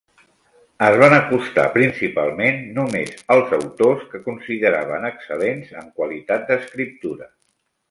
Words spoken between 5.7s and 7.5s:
en qualitat d'escriptura.